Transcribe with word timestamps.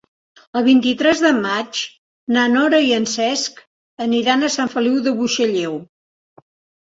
El 0.59 0.63
vint-i-tres 0.67 1.19
de 1.25 1.29
maig 1.41 1.81
na 2.37 2.45
Nora 2.53 2.79
i 2.87 2.89
en 2.95 3.05
Cesc 3.11 3.61
aniran 4.07 4.47
a 4.47 4.49
Sant 4.57 4.71
Feliu 4.77 5.03
de 5.09 5.13
Buixalleu. 5.21 5.77